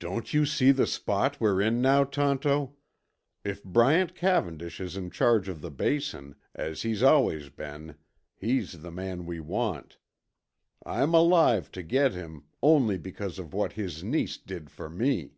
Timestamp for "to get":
11.72-12.12